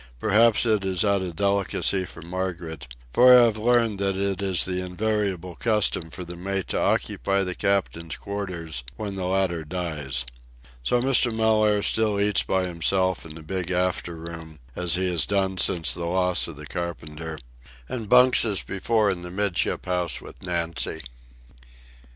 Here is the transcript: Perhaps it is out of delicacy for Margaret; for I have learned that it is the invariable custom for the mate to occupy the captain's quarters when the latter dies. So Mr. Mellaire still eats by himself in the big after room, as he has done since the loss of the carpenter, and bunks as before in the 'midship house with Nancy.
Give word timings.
Perhaps 0.19 0.65
it 0.65 0.83
is 0.83 1.05
out 1.05 1.21
of 1.21 1.35
delicacy 1.35 2.05
for 2.05 2.23
Margaret; 2.23 2.87
for 3.13 3.37
I 3.37 3.43
have 3.43 3.59
learned 3.59 3.99
that 3.99 4.17
it 4.17 4.41
is 4.41 4.65
the 4.65 4.81
invariable 4.81 5.53
custom 5.53 6.09
for 6.09 6.25
the 6.25 6.35
mate 6.35 6.69
to 6.69 6.79
occupy 6.79 7.43
the 7.43 7.53
captain's 7.53 8.15
quarters 8.15 8.83
when 8.95 9.13
the 9.13 9.27
latter 9.27 9.63
dies. 9.63 10.25
So 10.81 10.99
Mr. 11.03 11.31
Mellaire 11.31 11.83
still 11.83 12.19
eats 12.19 12.41
by 12.41 12.65
himself 12.65 13.27
in 13.27 13.35
the 13.35 13.43
big 13.43 13.69
after 13.69 14.15
room, 14.15 14.57
as 14.75 14.95
he 14.95 15.07
has 15.11 15.27
done 15.27 15.59
since 15.59 15.93
the 15.93 16.05
loss 16.05 16.47
of 16.47 16.55
the 16.55 16.65
carpenter, 16.65 17.37
and 17.87 18.09
bunks 18.09 18.43
as 18.43 18.63
before 18.63 19.11
in 19.11 19.21
the 19.21 19.29
'midship 19.29 19.85
house 19.85 20.19
with 20.19 20.41
Nancy. 20.41 21.01